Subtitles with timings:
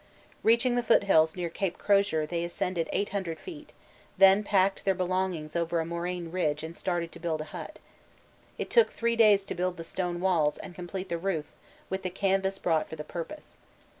[0.41, 1.69] Reaching the foothills near C.
[1.69, 3.71] Crozier, they ascended 800 feet,
[4.17, 7.77] then packed their belongings over a moraine ridge and started to build a hut.
[8.57, 11.45] It took three days to build the stone walls and complete the roof
[11.91, 13.57] with the canvas brought for the purpose.